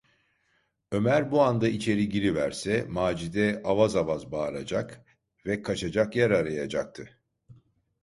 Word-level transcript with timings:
Ömer 0.91 1.31
bu 1.31 1.41
anda 1.41 1.67
içeri 1.67 2.09
giriverse 2.09 2.85
Macide 2.89 3.61
avaz 3.63 3.95
avaz 3.95 4.31
bağıracak 4.31 5.05
ve 5.45 5.61
kaçacak 5.61 6.15
yer 6.15 6.31
arayacaktı. 6.31 7.19